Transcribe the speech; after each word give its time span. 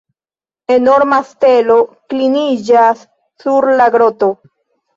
Enorma 0.75 1.19
stelo 1.27 1.75
kliniĝas 2.15 3.07
sur 3.45 3.71
la 3.79 3.91
groto. 3.99 4.35